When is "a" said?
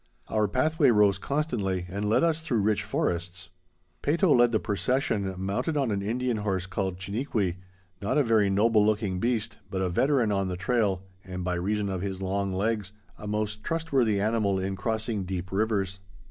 8.17-8.23, 9.83-9.89, 13.19-13.27